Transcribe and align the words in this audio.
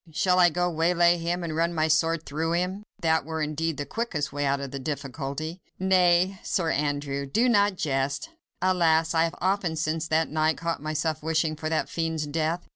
Shall 0.11 0.39
I 0.39 0.49
go 0.49 0.67
waylay 0.67 1.17
him 1.19 1.43
and 1.43 1.55
run 1.55 1.75
my 1.75 1.87
sword 1.87 2.25
through 2.25 2.53
him? 2.53 2.81
That 3.03 3.23
were 3.23 3.43
indeed 3.43 3.77
the 3.77 3.85
quickest 3.85 4.33
way 4.33 4.47
out 4.47 4.59
of 4.59 4.71
the 4.71 4.79
difficulty." 4.79 5.61
"Nay! 5.77 6.39
Sir 6.41 6.71
Andrew, 6.71 7.27
do 7.27 7.47
not 7.47 7.75
jest! 7.75 8.31
Alas! 8.63 9.13
I 9.13 9.25
have 9.25 9.35
often 9.39 9.75
since 9.75 10.09
last 10.09 10.29
night 10.29 10.57
caught 10.57 10.81
myself 10.81 11.21
wishing 11.21 11.55
for 11.55 11.69
that 11.69 11.87
fiend's 11.87 12.25
death. 12.25 12.67